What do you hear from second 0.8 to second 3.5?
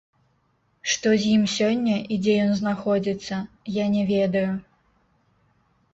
Што з ім сёння і дзе ён знаходзіцца,